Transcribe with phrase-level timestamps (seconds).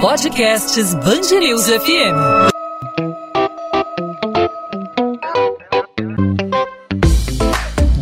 [0.00, 2.16] Podcasts Bangerils FM.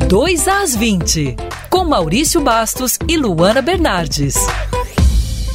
[0.09, 1.35] Dois às 20,
[1.69, 4.37] com Maurício Bastos e Luana Bernardes.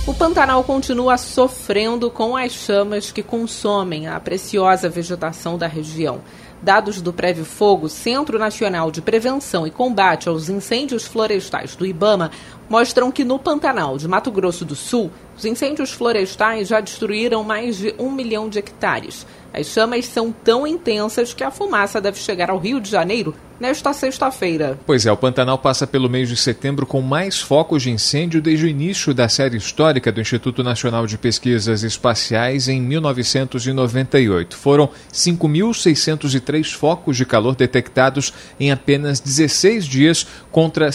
[0.05, 6.19] O Pantanal continua sofrendo com as chamas que consomem a preciosa vegetação da região.
[6.61, 12.31] Dados do Prévio Fogo, Centro Nacional de Prevenção e Combate aos Incêndios Florestais do IBAMA,
[12.69, 17.77] mostram que no Pantanal de Mato Grosso do Sul, os incêndios florestais já destruíram mais
[17.77, 19.25] de um milhão de hectares.
[19.53, 23.93] As chamas são tão intensas que a fumaça deve chegar ao Rio de Janeiro nesta
[23.93, 24.79] sexta-feira.
[24.85, 28.65] Pois é, o Pantanal passa pelo mês de setembro com mais focos de incêndio desde
[28.65, 34.57] o início da série histórica do Instituto Nacional de Pesquisas Espaciais em 1998.
[34.57, 40.89] Foram 5.603 focos de calor detectados em apenas 16 dias contra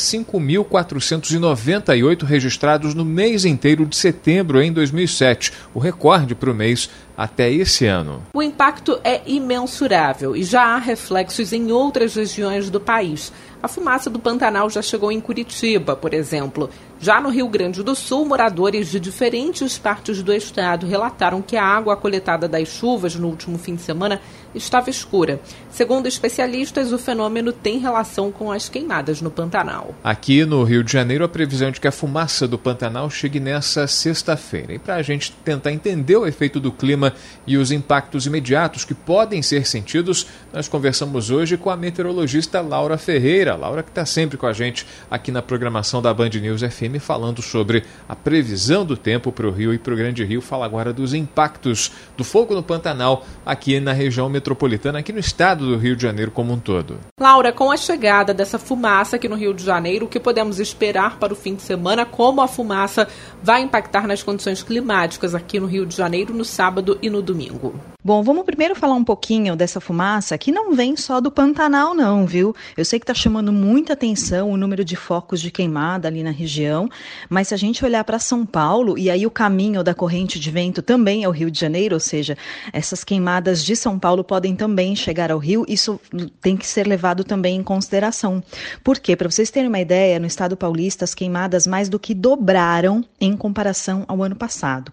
[1.59, 7.51] 5.498 registrados no mês inteiro de setembro em 2007, o recorde para o mês até
[7.51, 8.23] esse ano.
[8.32, 13.32] O impacto é imensurável e já há reflexos em outras regiões do país.
[13.60, 16.71] A fumaça do Pantanal já chegou em Curitiba, por exemplo.
[17.01, 21.65] Já no Rio Grande do Sul, moradores de diferentes partes do estado relataram que a
[21.65, 24.21] água coletada das chuvas no último fim de semana
[24.52, 25.41] estava escura.
[25.71, 29.95] Segundo especialistas, o fenômeno tem relação com as queimadas no Pantanal.
[30.02, 33.38] Aqui no Rio de Janeiro, a previsão é de que a fumaça do Pantanal chegue
[33.38, 34.74] nessa sexta-feira.
[34.74, 37.13] E para a gente tentar entender o efeito do clima
[37.46, 42.99] e os impactos imediatos que podem ser sentidos, nós conversamos hoje com a meteorologista Laura
[42.99, 46.88] Ferreira Laura que está sempre com a gente aqui na programação da Band News FM
[46.99, 50.41] falando sobre a previsão do tempo para o Rio e para o Grande Rio.
[50.41, 55.66] Fala agora dos impactos do fogo no Pantanal aqui na região metropolitana, aqui no estado
[55.66, 56.99] do Rio de Janeiro como um todo.
[57.21, 61.19] Laura, com a chegada dessa fumaça aqui no Rio de Janeiro, o que podemos esperar
[61.19, 62.07] para o fim de semana?
[62.07, 63.09] Como a fumaça
[63.43, 67.75] vai impactar nas condições climáticas aqui no Rio de Janeiro no sábado e no domingo?
[68.08, 72.24] Bom, vamos primeiro falar um pouquinho dessa fumaça que não vem só do Pantanal, não,
[72.24, 72.56] viu?
[72.74, 76.30] Eu sei que está chamando muita atenção o número de focos de queimada ali na
[76.30, 76.88] região,
[77.28, 80.50] mas se a gente olhar para São Paulo, e aí o caminho da corrente de
[80.50, 82.34] vento também é o Rio de Janeiro, ou seja,
[82.72, 86.00] essas queimadas de São Paulo podem também chegar ao Rio, isso
[86.41, 88.42] tem que ser levado também em consideração.
[88.82, 89.16] Por quê?
[89.16, 93.36] Para vocês terem uma ideia, no estado paulista, as queimadas mais do que dobraram em
[93.36, 94.91] comparação ao ano passado.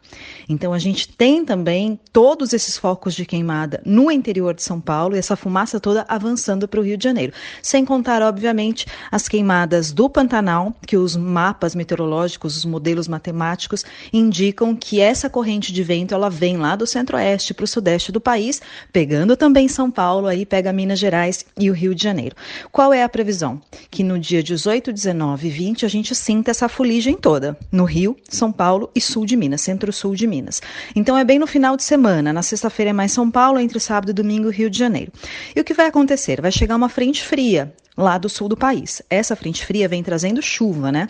[0.49, 4.81] Então a gente tem também todos esses focos focos de queimada no interior de São
[4.81, 7.33] Paulo e essa fumaça toda avançando para o Rio de Janeiro.
[7.61, 14.75] Sem contar, obviamente, as queimadas do Pantanal, que os mapas meteorológicos, os modelos matemáticos indicam
[14.75, 18.61] que essa corrente de vento ela vem lá do centro-oeste para o sudeste do país,
[18.91, 22.35] pegando também São Paulo, aí pega Minas Gerais e o Rio de Janeiro.
[22.72, 23.61] Qual é a previsão?
[23.91, 28.17] Que no dia 18, 19 e 20 a gente sinta essa fuligem toda no Rio,
[28.29, 30.61] São Paulo e sul de Minas, centro-sul de Minas.
[30.95, 34.09] Então é bem no final de semana, na sexta-feira é mais São Paulo, entre sábado
[34.09, 35.12] e domingo, Rio de Janeiro.
[35.56, 36.41] E o que vai acontecer?
[36.41, 39.01] Vai chegar uma frente fria lá do sul do país.
[39.09, 41.09] Essa frente fria vem trazendo chuva, né?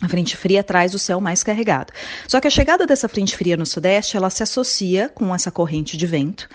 [0.00, 1.92] A frente fria traz o céu mais carregado.
[2.28, 5.96] Só que a chegada dessa frente fria no sudeste, ela se associa com essa corrente
[5.96, 6.48] de vento.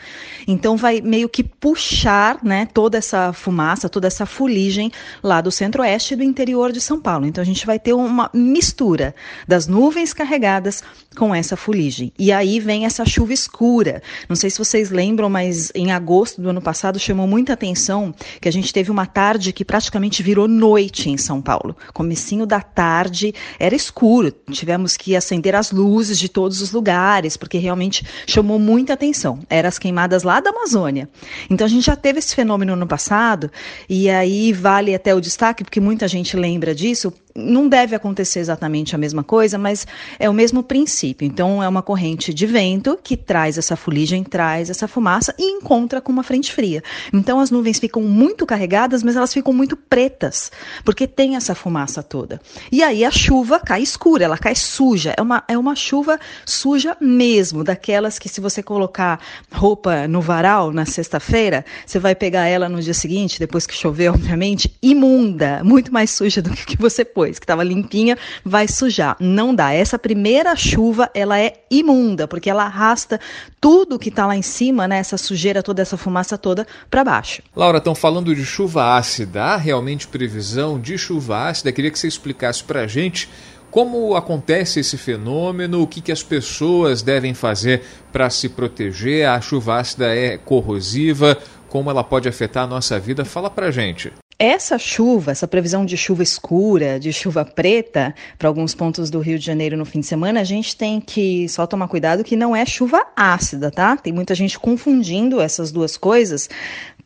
[0.48, 6.14] Então vai meio que puxar, né, toda essa fumaça, toda essa fuligem lá do centro-oeste
[6.14, 7.26] e do interior de São Paulo.
[7.26, 9.14] Então a gente vai ter uma mistura
[9.46, 10.82] das nuvens carregadas
[11.14, 12.14] com essa fuligem.
[12.18, 14.02] E aí vem essa chuva escura.
[14.30, 18.48] Não sei se vocês lembram, mas em agosto do ano passado chamou muita atenção que
[18.48, 21.76] a gente teve uma tarde que praticamente virou noite em São Paulo.
[21.94, 27.58] Comecinho da tarde era escuro, tivemos que acender as luzes de todos os lugares, porque
[27.58, 29.40] realmente chamou muita atenção.
[29.50, 31.10] Eram as queimadas lá da Amazônia.
[31.50, 33.52] Então a gente já teve esse fenômeno no passado,
[33.90, 38.96] e aí vale até o destaque, porque muita gente lembra disso, não deve acontecer exatamente
[38.96, 39.88] a mesma coisa, mas
[40.20, 41.26] é o mesmo princípio.
[41.26, 46.00] Então, é uma corrente de vento que traz essa fuligem, traz essa fumaça e encontra
[46.00, 46.84] com uma frente fria.
[47.12, 50.52] Então, as nuvens ficam muito carregadas, mas elas ficam muito pretas,
[50.86, 52.40] porque tem essa fumaça toda.
[52.72, 55.14] E aí a chuva cai escura, ela cai suja.
[55.18, 59.20] É uma, é uma chuva suja mesmo, daquelas que se você colocar
[59.52, 64.10] roupa no varal na sexta-feira, você vai pegar ela no dia seguinte, depois que chover,
[64.10, 69.16] obviamente, imunda, muito mais suja do que você pôs que estava limpinha, vai sujar.
[69.20, 69.74] Não dá.
[69.74, 73.20] Essa primeira chuva, ela é imunda, porque ela arrasta
[73.60, 77.42] tudo que está lá em cima, né, essa sujeira toda, essa fumaça toda, para baixo.
[77.56, 79.44] Laura, estão falando de chuva ácida.
[79.44, 81.72] Há realmente previsão de chuva ácida?
[81.72, 83.30] Queria que você explicasse para a gente
[83.74, 85.82] como acontece esse fenômeno?
[85.82, 87.82] O que, que as pessoas devem fazer
[88.12, 89.28] para se proteger?
[89.28, 91.36] A chuva ácida é corrosiva?
[91.70, 93.26] Como ela pode afetar a nossa vida?
[93.26, 94.14] Fala para gente.
[94.40, 99.38] Essa chuva, essa previsão de chuva escura, de chuva preta, para alguns pontos do Rio
[99.38, 102.56] de Janeiro no fim de semana, a gente tem que só tomar cuidado que não
[102.56, 103.96] é chuva ácida, tá?
[103.96, 106.50] Tem muita gente confundindo essas duas coisas,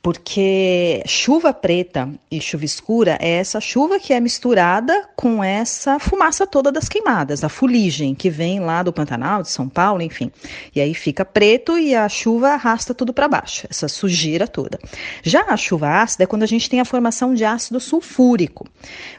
[0.07, 6.47] porque chuva preta e chuva escura é essa chuva que é misturada com essa fumaça
[6.47, 10.31] toda das queimadas, a fuligem que vem lá do Pantanal, de São Paulo, enfim.
[10.73, 14.79] E aí fica preto e a chuva arrasta tudo para baixo, essa sujeira toda.
[15.23, 18.65] Já a chuva ácida é quando a gente tem a formação de ácido sulfúrico.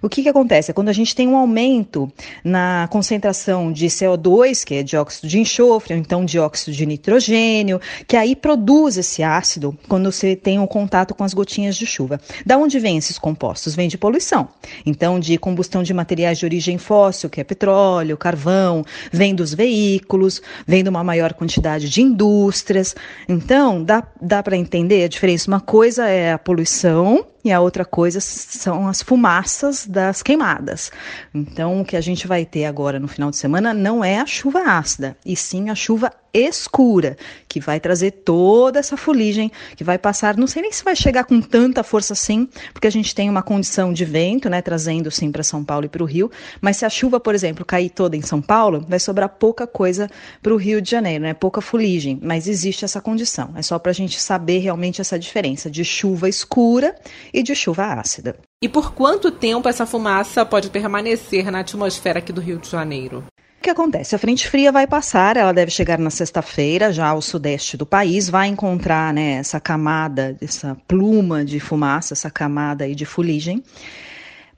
[0.01, 0.71] O que, que acontece?
[0.71, 2.11] É quando a gente tem um aumento
[2.43, 8.17] na concentração de CO2, que é dióxido de enxofre, ou então dióxido de nitrogênio, que
[8.17, 12.21] aí produz esse ácido quando você tem um contato com as gotinhas de chuva.
[12.47, 13.75] Da onde vêm esses compostos?
[13.75, 14.49] Vem de poluição.
[14.87, 20.41] Então, de combustão de materiais de origem fóssil, que é petróleo, carvão, vem dos veículos,
[20.65, 22.95] vem de uma maior quantidade de indústrias.
[23.29, 25.51] Então, dá, dá para entender a diferença.
[25.51, 30.93] Uma coisa é a poluição e a outra coisa são as fumaças das queimadas.
[31.35, 34.27] Então, o que a gente vai ter agora no final de semana não é a
[34.27, 37.17] chuva ácida, e sim a chuva escura,
[37.49, 41.25] que vai trazer toda essa fuligem, que vai passar, não sei nem se vai chegar
[41.25, 45.33] com tanta força assim, porque a gente tem uma condição de vento, né, trazendo sim
[45.33, 46.31] para São Paulo e para o Rio,
[46.61, 50.11] mas se a chuva, por exemplo, cair toda em São Paulo, vai sobrar pouca coisa
[50.43, 53.53] para o Rio de Janeiro, né, pouca fuligem, mas existe essa condição.
[53.57, 56.95] É só para a gente saber realmente essa diferença de chuva escura
[57.33, 58.37] e de chuva ácida.
[58.63, 63.25] E por quanto tempo essa fumaça pode permanecer na atmosfera aqui do Rio de Janeiro?
[63.59, 64.15] O que acontece?
[64.15, 68.29] A frente fria vai passar, ela deve chegar na sexta-feira, já ao sudeste do país,
[68.31, 73.63] vai encontrar né, essa camada, essa pluma de fumaça, essa camada aí de fuligem.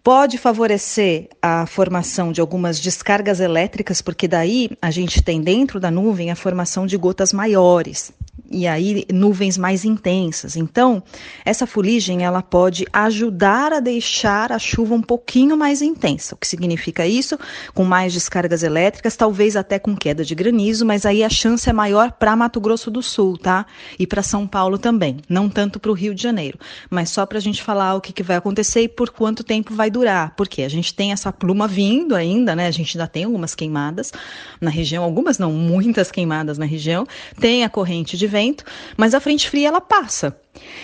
[0.03, 5.91] Pode favorecer a formação de algumas descargas elétricas, porque daí a gente tem dentro da
[5.91, 8.13] nuvem a formação de gotas maiores
[8.51, 10.57] e aí nuvens mais intensas.
[10.57, 11.03] Então,
[11.45, 16.35] essa fuligem ela pode ajudar a deixar a chuva um pouquinho mais intensa.
[16.35, 17.39] O que significa isso?
[17.73, 21.73] Com mais descargas elétricas, talvez até com queda de granizo, mas aí a chance é
[21.73, 23.65] maior para Mato Grosso do Sul, tá?
[23.99, 26.59] E para São Paulo também, não tanto para o Rio de Janeiro,
[26.91, 29.75] mas só para a gente falar o que, que vai acontecer e por quanto tempo
[29.75, 30.35] vai durar.
[30.37, 32.67] Porque a gente tem essa pluma vindo ainda, né?
[32.67, 34.13] A gente ainda tem algumas queimadas
[34.61, 37.07] na região, algumas não, muitas queimadas na região.
[37.39, 38.65] Tem a corrente de vento vento,
[38.97, 40.37] mas a frente fria ela passa.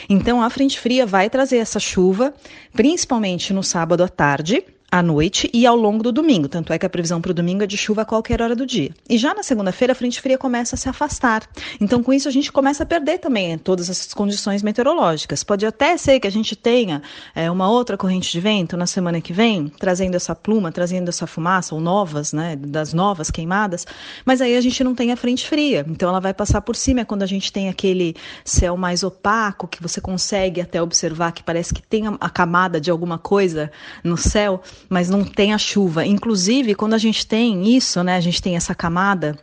[0.08, 2.34] Então a frente fria vai trazer essa chuva,
[2.72, 4.62] principalmente no sábado à tarde,
[4.98, 6.48] à noite e ao longo do domingo.
[6.48, 8.64] Tanto é que a previsão para o domingo é de chuva a qualquer hora do
[8.64, 8.90] dia.
[9.08, 11.42] E já na segunda-feira, a frente fria começa a se afastar.
[11.80, 15.44] Então, com isso, a gente começa a perder também todas essas condições meteorológicas.
[15.44, 17.02] Pode até ser que a gente tenha
[17.34, 21.26] é, uma outra corrente de vento na semana que vem, trazendo essa pluma, trazendo essa
[21.26, 23.86] fumaça, ou novas, né, das novas queimadas,
[24.24, 25.84] mas aí a gente não tem a frente fria.
[25.88, 27.00] Então, ela vai passar por cima.
[27.00, 31.42] É quando a gente tem aquele céu mais opaco, que você consegue até observar que
[31.42, 33.70] parece que tem a camada de alguma coisa
[34.02, 36.04] no céu mas não tem a chuva.
[36.06, 39.38] Inclusive, quando a gente tem isso, né, a gente tem essa camada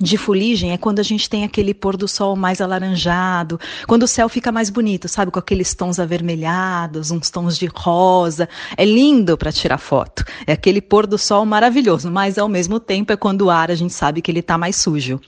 [0.00, 4.08] de fuligem é quando a gente tem aquele pôr do sol mais alaranjado, quando o
[4.08, 8.48] céu fica mais bonito, sabe, com aqueles tons avermelhados, uns tons de rosa.
[8.76, 10.24] É lindo para tirar foto.
[10.46, 13.74] É aquele pôr do sol maravilhoso, mas ao mesmo tempo é quando o ar a
[13.74, 15.20] gente sabe que ele está mais sujo.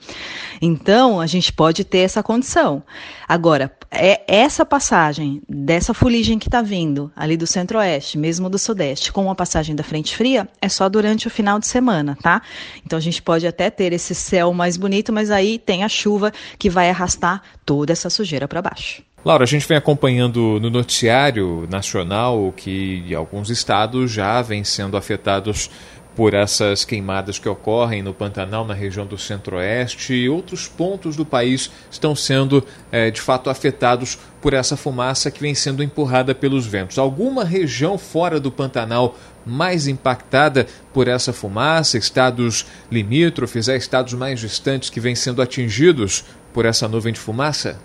[0.61, 2.83] Então, a gente pode ter essa condição.
[3.27, 9.11] Agora, é essa passagem dessa fuligem que está vindo ali do centro-oeste, mesmo do sudeste,
[9.11, 12.41] com a passagem da frente fria, é só durante o final de semana, tá?
[12.85, 16.31] Então a gente pode até ter esse céu mais bonito, mas aí tem a chuva
[16.57, 19.03] que vai arrastar toda essa sujeira para baixo.
[19.25, 25.69] Laura, a gente vem acompanhando no noticiário nacional que alguns estados já vêm sendo afetados
[26.17, 31.23] por essas queimadas que ocorrem no Pantanal, na região do Centro-Oeste, e outros pontos do
[31.23, 36.65] país estão sendo é, de fato afetados por essa fumaça que vem sendo empurrada pelos
[36.65, 36.97] ventos.
[36.97, 41.99] Alguma região fora do Pantanal mais impactada por essa fumaça?
[41.99, 47.79] Estados limítrofes, é, estados mais distantes que vêm sendo atingidos por essa nuvem de fumaça?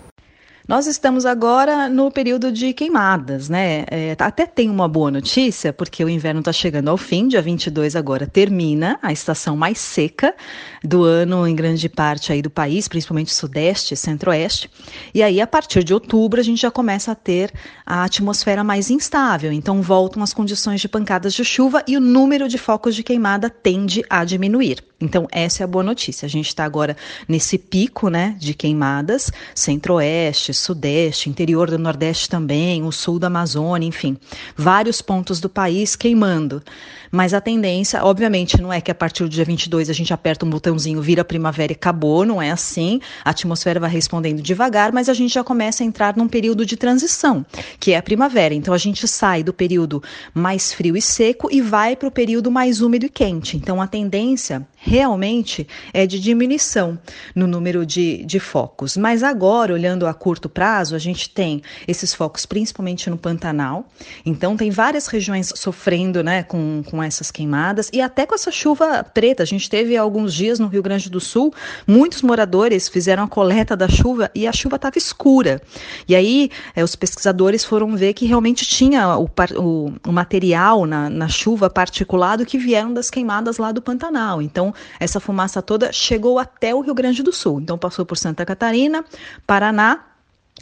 [0.65, 3.83] Nós estamos agora no período de queimadas, né?
[3.91, 7.97] É, até tem uma boa notícia, porque o inverno está chegando ao fim, dia 22
[7.97, 10.33] agora termina a estação mais seca
[10.81, 14.69] do ano em grande parte aí do país, principalmente sudeste, centro-oeste.
[15.13, 17.51] E aí, a partir de outubro, a gente já começa a ter
[17.85, 19.51] a atmosfera mais instável.
[19.51, 23.49] Então, voltam as condições de pancadas de chuva e o número de focos de queimada
[23.49, 24.81] tende a diminuir.
[25.03, 26.25] Então, essa é a boa notícia.
[26.25, 26.95] A gente está agora
[27.27, 33.85] nesse pico né, de queimadas, centro-oeste, sudeste, interior do Nordeste também, o sul da Amazônia,
[33.85, 34.17] enfim,
[34.55, 36.63] vários pontos do país queimando.
[37.15, 40.47] Mas a tendência, obviamente, não é que a partir do dia 22 a gente aperta
[40.47, 42.99] um botãozinho, vira primavera e acabou, não é assim.
[43.23, 46.75] A atmosfera vai respondendo devagar, mas a gente já começa a entrar num período de
[46.75, 47.45] transição,
[47.79, 48.55] que é a primavera.
[48.55, 50.01] Então a gente sai do período
[50.33, 53.57] mais frio e seco e vai para o período mais úmido e quente.
[53.57, 56.97] Então a tendência realmente é de diminuição
[57.35, 58.97] no número de, de focos.
[58.97, 63.87] Mas agora, olhando a curto prazo, a gente tem esses focos principalmente no Pantanal.
[64.25, 69.43] Então tem várias regiões sofrendo né, com, essas queimadas e até com essa chuva preta.
[69.43, 71.53] A gente teve alguns dias no Rio Grande do Sul,
[71.87, 75.61] muitos moradores fizeram a coleta da chuva e a chuva estava escura.
[76.07, 81.09] E aí é, os pesquisadores foram ver que realmente tinha o, o, o material na,
[81.09, 84.41] na chuva particulado que vieram das queimadas lá do Pantanal.
[84.41, 87.59] Então, essa fumaça toda chegou até o Rio Grande do Sul.
[87.59, 89.03] Então, passou por Santa Catarina,
[89.45, 90.12] Paraná,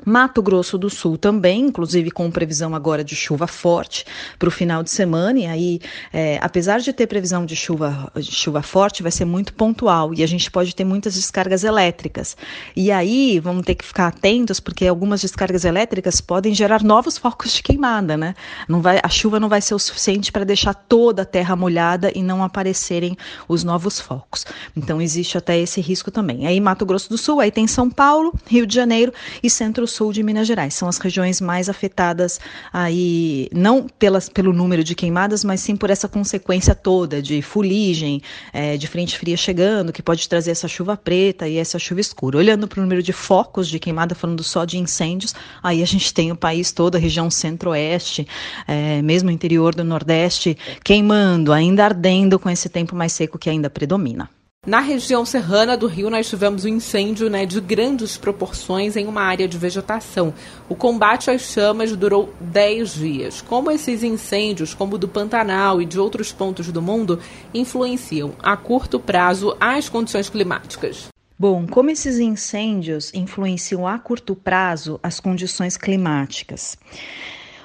[0.05, 4.05] Mato Grosso do Sul também, inclusive com previsão agora de chuva forte
[4.39, 5.39] para o final de semana.
[5.39, 5.79] E aí,
[6.12, 10.24] é, apesar de ter previsão de chuva, de chuva forte, vai ser muito pontual e
[10.24, 12.36] a gente pode ter muitas descargas elétricas.
[12.75, 17.53] E aí, vamos ter que ficar atentos porque algumas descargas elétricas podem gerar novos focos
[17.53, 18.34] de queimada, né?
[18.67, 22.12] Não vai, a chuva não vai ser o suficiente para deixar toda a terra molhada
[22.15, 23.15] e não aparecerem
[23.48, 24.46] os novos focos.
[24.75, 26.48] Então, existe até esse risco também.
[26.48, 30.12] Aí, Mato Grosso do Sul, aí tem São Paulo, Rio de Janeiro e Centro sul
[30.12, 30.74] de Minas Gerais.
[30.74, 32.39] São as regiões mais afetadas
[32.71, 38.21] aí, não pelas, pelo número de queimadas, mas sim por essa consequência toda de fuligem,
[38.51, 42.38] é, de frente fria chegando, que pode trazer essa chuva preta e essa chuva escura.
[42.38, 46.13] Olhando para o número de focos de queimada, falando só de incêndios, aí a gente
[46.13, 48.27] tem o país todo, a região centro-oeste,
[48.67, 53.69] é, mesmo interior do Nordeste, queimando, ainda ardendo com esse tempo mais seco que ainda
[53.69, 54.29] predomina.
[54.68, 59.24] Na região serrana do Rio, nós tivemos um incêndio né, de grandes proporções em uma
[59.24, 60.32] área de vegetação.
[60.70, 63.41] O combate às chamas durou 10 dias.
[63.41, 67.20] Como esses incêndios, como o do Pantanal e de outros pontos do mundo,
[67.51, 71.08] influenciam a curto prazo as condições climáticas?
[71.39, 76.77] Bom, como esses incêndios influenciam a curto prazo as condições climáticas?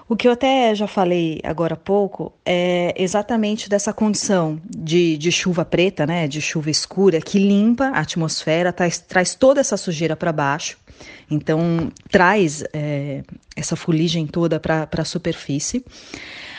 [0.09, 5.33] O que eu até já falei agora há pouco é exatamente dessa condição de, de
[5.33, 10.15] chuva preta, né, de chuva escura, que limpa a atmosfera, traz, traz toda essa sujeira
[10.15, 10.79] para baixo,
[11.29, 13.25] então traz é,
[13.57, 15.85] essa fuligem toda para a superfície.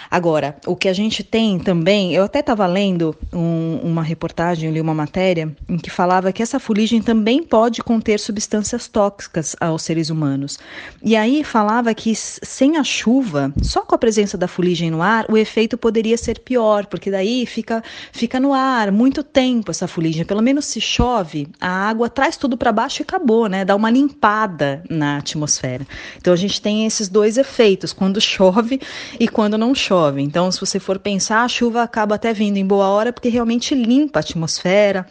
[0.09, 4.79] Agora, o que a gente tem também, eu até estava lendo um, uma reportagem, li
[4.79, 10.09] uma matéria, em que falava que essa fuligem também pode conter substâncias tóxicas aos seres
[10.09, 10.57] humanos.
[11.03, 15.25] E aí falava que sem a chuva, só com a presença da fuligem no ar,
[15.29, 20.25] o efeito poderia ser pior, porque daí fica, fica no ar muito tempo essa fuligem.
[20.25, 23.65] Pelo menos se chove, a água traz tudo para baixo e acabou, né?
[23.65, 25.85] Dá uma limpada na atmosfera.
[26.17, 28.79] Então a gente tem esses dois efeitos, quando chove
[29.19, 30.21] e quando não chove chove.
[30.21, 33.73] Então, se você for pensar, a chuva acaba até vindo em boa hora porque realmente
[33.73, 35.05] limpa a atmosfera,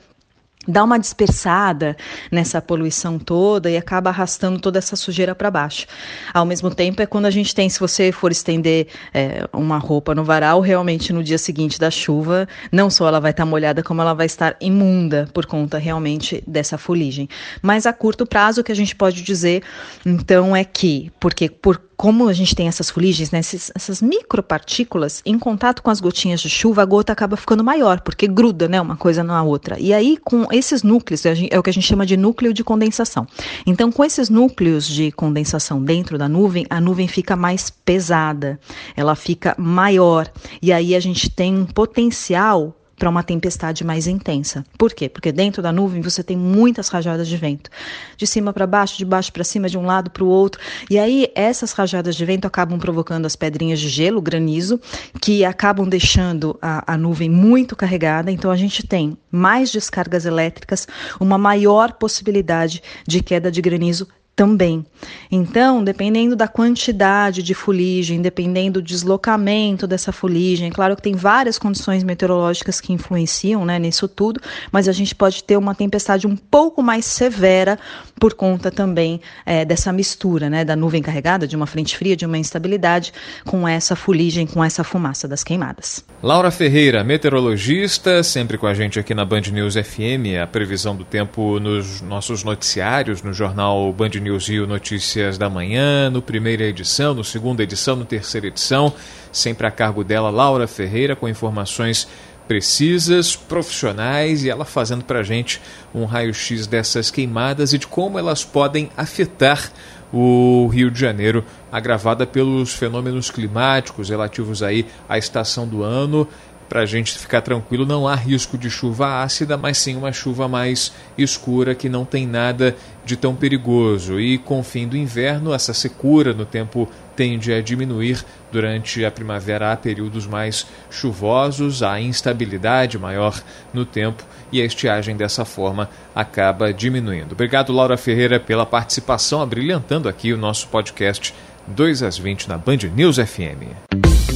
[0.69, 1.97] dá uma dispersada
[2.31, 5.87] nessa poluição toda e acaba arrastando toda essa sujeira para baixo.
[6.33, 10.15] Ao mesmo tempo, é quando a gente tem, se você for estender é, uma roupa
[10.15, 13.83] no varal, realmente no dia seguinte da chuva, não só ela vai estar tá molhada,
[13.83, 17.29] como ela vai estar imunda por conta realmente dessa fuligem.
[17.63, 19.63] Mas a curto prazo, o que a gente pode dizer,
[20.05, 25.23] então, é que, porque por como a gente tem essas fuligens, né, esses, essas micropartículas,
[25.25, 28.81] em contato com as gotinhas de chuva, a gota acaba ficando maior, porque gruda né,
[28.81, 29.79] uma coisa na outra.
[29.81, 33.27] E aí, com esses núcleos, é o que a gente chama de núcleo de condensação.
[33.67, 38.61] Então, com esses núcleos de condensação dentro da nuvem, a nuvem fica mais pesada,
[38.95, 40.31] ela fica maior.
[40.61, 44.65] E aí a gente tem um potencial para uma tempestade mais intensa.
[44.79, 45.09] Por quê?
[45.09, 47.71] Porque dentro da nuvem você tem muitas rajadas de vento,
[48.17, 50.61] de cima para baixo, de baixo para cima, de um lado para o outro.
[50.91, 54.81] E aí essas rajadas de vento acabam provocando as pedrinhas de gelo, granizo,
[55.21, 58.31] que acabam deixando a, a nuvem muito carregada.
[58.31, 60.89] Então a gente tem mais descargas elétricas,
[61.21, 64.85] uma maior possibilidade de queda de granizo também.
[65.33, 71.59] Então, dependendo da quantidade de fuligem, dependendo do deslocamento dessa fuligem, claro que tem várias
[71.59, 74.39] condições meteorológicas que influenciam né, nisso tudo,
[74.71, 77.79] mas a gente pode ter uma tempestade um pouco mais severa
[78.21, 82.27] por conta também é, dessa mistura né, da nuvem carregada, de uma frente fria, de
[82.27, 83.13] uma instabilidade,
[83.47, 86.05] com essa fuligem, com essa fumaça das queimadas.
[86.23, 91.05] Laura Ferreira, meteorologista, sempre com a gente aqui na Band News FM, a previsão do
[91.05, 96.65] tempo nos nossos noticiários, no jornal Band News News Rio Notícias da Manhã, no primeira
[96.65, 98.93] edição, no segunda edição, no terceira edição,
[99.31, 102.09] sempre a cargo dela, Laura Ferreira, com informações
[102.49, 105.63] precisas, profissionais e ela fazendo para a gente
[105.95, 109.71] um raio-x dessas queimadas e de como elas podem afetar
[110.13, 116.27] o Rio de Janeiro, agravada pelos fenômenos climáticos relativos aí à estação do ano
[116.69, 120.49] para a gente ficar tranquilo, não há risco de chuva ácida, mas sim uma chuva
[120.49, 124.21] mais escura que não tem nada de tão perigoso.
[124.21, 128.25] E com o fim do inverno, essa secura no tempo tende a diminuir.
[128.51, 133.41] Durante a primavera há períodos mais chuvosos, há instabilidade maior
[133.73, 137.33] no tempo e a estiagem dessa forma acaba diminuindo.
[137.33, 141.35] Obrigado, Laura Ferreira, pela participação, abrilhantando aqui o nosso podcast
[141.67, 144.36] 2 às 20 na Band News FM.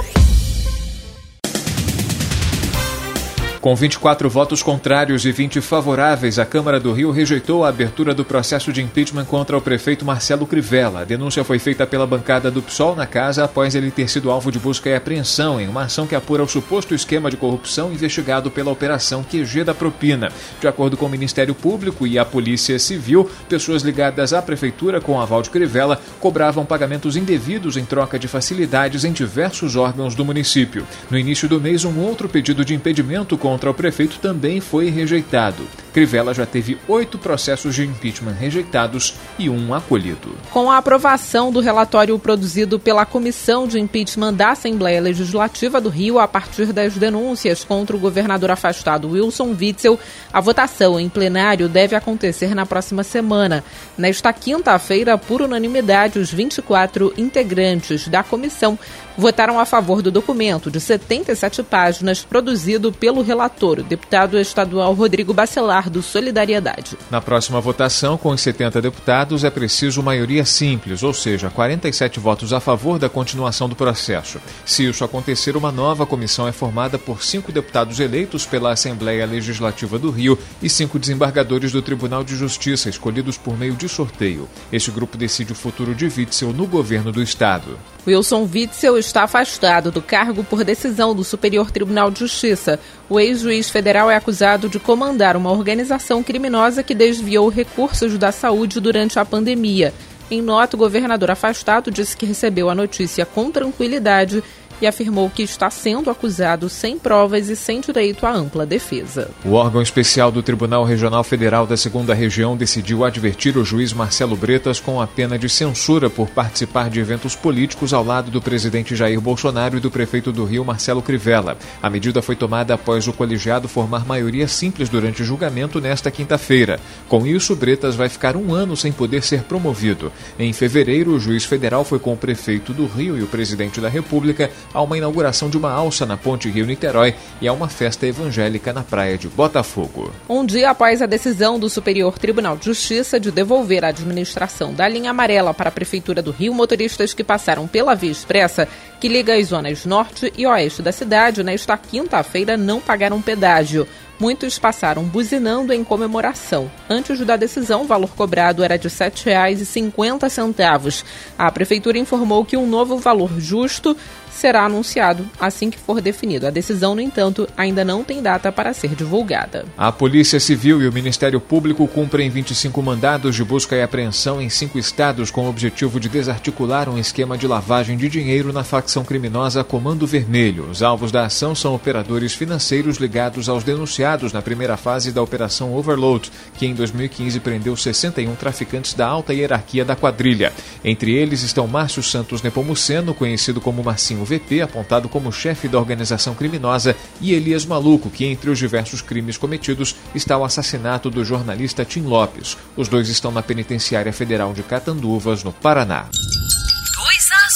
[3.61, 8.25] Com 24 votos contrários e 20 favoráveis, a Câmara do Rio rejeitou a abertura do
[8.25, 11.01] processo de impeachment contra o prefeito Marcelo Crivella.
[11.01, 14.51] A denúncia foi feita pela bancada do PSOL na casa após ele ter sido alvo
[14.51, 18.49] de busca e apreensão em uma ação que apura o suposto esquema de corrupção investigado
[18.49, 20.31] pela Operação QG da Propina.
[20.59, 25.21] De acordo com o Ministério Público e a Polícia Civil, pessoas ligadas à prefeitura com
[25.21, 30.83] aval de Crivella cobravam pagamentos indevidos em troca de facilidades em diversos órgãos do município.
[31.11, 34.89] No início do mês, um outro pedido de impedimento com contra o prefeito também foi
[34.89, 35.67] rejeitado.
[35.93, 40.35] Crivella já teve oito processos de impeachment rejeitados e um acolhido.
[40.49, 46.19] Com a aprovação do relatório produzido pela Comissão de Impeachment da Assembleia Legislativa do Rio
[46.19, 49.99] a partir das denúncias contra o governador afastado Wilson Witzel,
[50.31, 53.63] a votação em plenário deve acontecer na próxima semana.
[53.97, 58.79] Nesta quinta-feira, por unanimidade, os 24 integrantes da comissão
[59.17, 65.33] votaram a favor do documento de 77 páginas produzido pelo relator, o deputado estadual Rodrigo
[65.33, 66.97] Bacelar do Solidariedade.
[67.09, 72.53] Na próxima votação, com os 70 deputados, é preciso maioria simples, ou seja, 47 votos
[72.53, 74.39] a favor da continuação do processo.
[74.65, 79.97] Se isso acontecer, uma nova comissão é formada por cinco deputados eleitos pela Assembleia Legislativa
[79.97, 84.47] do Rio e cinco desembargadores do Tribunal de Justiça, escolhidos por meio de sorteio.
[84.71, 87.77] Este grupo decide o futuro de Witzel no governo do Estado.
[88.05, 92.79] Wilson Witzel está afastado do cargo por decisão do Superior Tribunal de Justiça.
[93.11, 98.79] O ex-juiz federal é acusado de comandar uma organização criminosa que desviou recursos da saúde
[98.79, 99.93] durante a pandemia.
[100.31, 104.41] Em nota, o governador afastado disse que recebeu a notícia com tranquilidade
[104.81, 109.29] e afirmou que está sendo acusado sem provas e sem direito à ampla defesa.
[109.45, 114.35] O órgão especial do Tribunal Regional Federal da Segunda Região decidiu advertir o juiz Marcelo
[114.35, 118.95] Bretas com a pena de censura por participar de eventos políticos ao lado do presidente
[118.95, 121.57] Jair Bolsonaro e do prefeito do Rio, Marcelo Crivella.
[121.81, 126.79] A medida foi tomada após o colegiado formar maioria simples durante o julgamento nesta quinta-feira.
[127.07, 130.11] Com isso, Bretas vai ficar um ano sem poder ser promovido.
[130.39, 133.89] Em fevereiro, o juiz federal foi com o prefeito do Rio e o presidente da
[133.89, 138.73] República a uma inauguração de uma alça na Ponte Rio-Niterói e a uma festa evangélica
[138.73, 140.11] na praia de Botafogo.
[140.29, 144.87] Um dia após a decisão do Superior Tribunal de Justiça de devolver a administração da
[144.87, 148.67] linha amarela para a Prefeitura do Rio, motoristas que passaram pela via expressa
[148.99, 153.87] que liga as zonas norte e oeste da cidade nesta quinta-feira não pagaram pedágio.
[154.21, 156.69] Muitos passaram buzinando em comemoração.
[156.87, 161.03] Antes da decisão, o valor cobrado era de R$ 7,50.
[161.35, 163.97] A prefeitura informou que um novo valor justo
[164.31, 166.47] será anunciado assim que for definido.
[166.47, 169.65] A decisão, no entanto, ainda não tem data para ser divulgada.
[169.77, 174.49] A Polícia Civil e o Ministério Público cumprem 25 mandados de busca e apreensão em
[174.49, 179.03] cinco estados com o objetivo de desarticular um esquema de lavagem de dinheiro na facção
[179.03, 180.69] criminosa Comando Vermelho.
[180.69, 185.75] Os alvos da ação são operadores financeiros ligados aos denunciados na primeira fase da Operação
[185.75, 190.53] Overload, que em 2015 prendeu 61 traficantes da alta hierarquia da quadrilha.
[190.83, 196.33] Entre eles estão Márcio Santos Nepomuceno, conhecido como Marcinho VP, apontado como chefe da organização
[196.35, 201.85] criminosa, e Elias Maluco, que entre os diversos crimes cometidos está o assassinato do jornalista
[201.85, 202.57] Tim Lopes.
[202.75, 206.09] Os dois estão na Penitenciária Federal de Catanduvas, no Paraná.
[206.11, 207.53] 2 às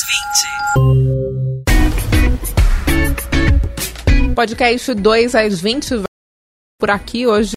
[4.23, 4.34] 20.
[4.36, 6.04] Podcast 2 às 20
[6.80, 7.54] por aqui hoje.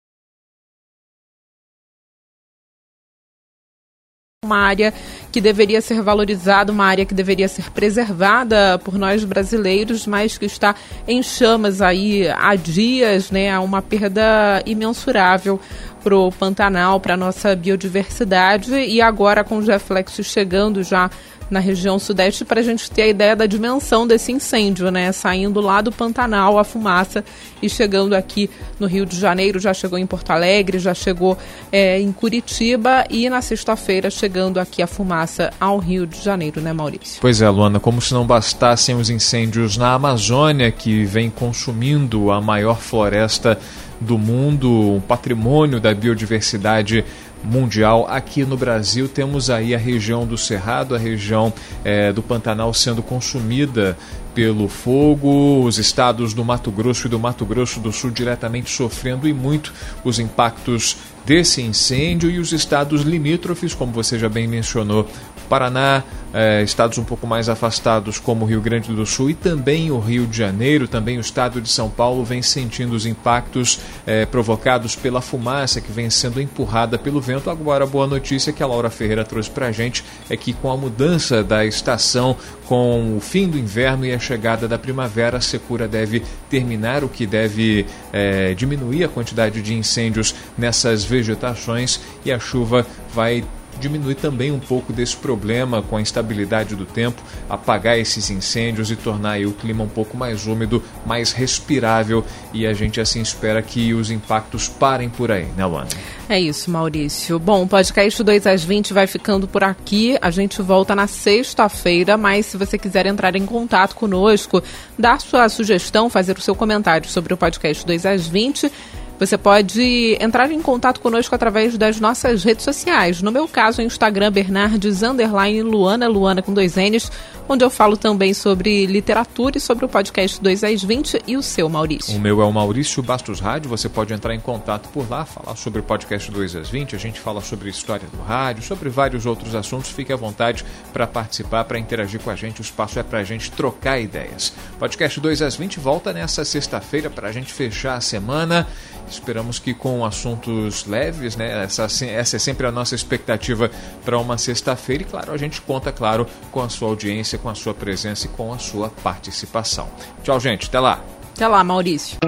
[4.49, 4.95] Uma área
[5.31, 10.47] que deveria ser valorizada, uma área que deveria ser preservada por nós brasileiros, mas que
[10.47, 10.75] está
[11.07, 13.51] em chamas aí há dias, né?
[13.51, 15.61] Há uma perda imensurável.
[16.09, 21.11] Para o Pantanal, para a nossa biodiversidade, e agora com os reflexos chegando já
[21.51, 25.13] na região sudeste para a gente ter a ideia da dimensão desse incêndio, né?
[25.13, 27.25] Saindo lá do Pantanal a fumaça
[27.63, 31.37] e chegando aqui no Rio de Janeiro, já chegou em Porto Alegre, já chegou
[31.73, 36.73] é, em Curitiba e na sexta-feira chegando aqui a fumaça ao Rio de Janeiro, né,
[36.73, 37.19] Maurício?
[37.21, 42.41] Pois é, Luana, como se não bastassem os incêndios na Amazônia que vem consumindo a
[42.41, 43.59] maior floresta
[44.01, 47.05] do mundo, um patrimônio da biodiversidade
[47.43, 48.07] mundial.
[48.09, 51.53] Aqui no Brasil temos aí a região do Cerrado, a região
[51.85, 53.97] é, do Pantanal sendo consumida
[54.35, 59.27] pelo fogo, os estados do Mato Grosso e do Mato Grosso do Sul diretamente sofrendo
[59.27, 59.73] e muito
[60.05, 65.09] os impactos desse incêndio e os estados limítrofes, como você já bem mencionou,
[65.49, 69.99] Paraná, eh, estados um pouco mais afastados como Rio Grande do Sul e também o
[69.99, 74.95] Rio de Janeiro, também o estado de São Paulo vem sentindo os impactos eh, provocados
[74.95, 77.49] pela fumaça que vem sendo empurrada pelo vento.
[77.49, 80.71] Agora, a boa notícia que a Laura Ferreira trouxe para a gente é que com
[80.71, 85.41] a mudança da estação, com o fim do inverno e a chegada da primavera, a
[85.41, 92.31] secura deve terminar, o que deve eh, diminuir a quantidade de incêndios nessas vegetações e
[92.31, 93.45] a chuva vai
[93.79, 98.97] diminuir também um pouco desse problema com a instabilidade do tempo, apagar esses incêndios e
[98.97, 103.95] tornar o clima um pouco mais úmido, mais respirável e a gente assim espera que
[103.95, 105.89] os impactos parem por aí, né, Luana?
[106.29, 107.39] É isso, Maurício.
[107.39, 110.19] Bom, o podcast 2 às 20 vai ficando por aqui.
[110.21, 114.63] A gente volta na sexta-feira, mas se você quiser entrar em contato conosco,
[114.99, 118.71] dar sua sugestão, fazer o seu comentário sobre o podcast 2 às 20,
[119.19, 123.21] você pode entrar em contato conosco através das nossas redes sociais.
[123.21, 127.11] No meu caso, o Instagram Bernardes underline Luana, Luana com dois N's,
[127.49, 131.43] onde eu falo também sobre literatura e sobre o podcast 2 às 20 e o
[131.43, 132.17] seu, Maurício.
[132.17, 133.71] O meu é o Maurício Bastos Rádio.
[133.71, 136.95] Você pode entrar em contato por lá, falar sobre o podcast 2 às 20.
[136.95, 139.91] A gente fala sobre história do rádio, sobre vários outros assuntos.
[139.91, 142.61] Fique à vontade para participar, para interagir com a gente.
[142.61, 144.53] O espaço é para a gente trocar ideias.
[144.79, 148.67] Podcast 2 às 20 volta nessa sexta-feira para a gente fechar a semana.
[149.11, 151.65] Esperamos que com assuntos leves, né?
[151.65, 153.71] Essa, essa é sempre a nossa expectativa
[154.05, 155.03] para uma sexta-feira.
[155.03, 158.29] E claro, a gente conta, claro, com a sua audiência, com a sua presença e
[158.31, 159.89] com a sua participação.
[160.23, 160.67] Tchau, gente.
[160.69, 161.03] Até lá.
[161.35, 162.19] Até lá, Maurício.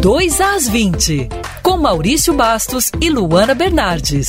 [0.00, 1.30] Dois às 20,
[1.62, 4.28] com Maurício Bastos e Luana Bernardes.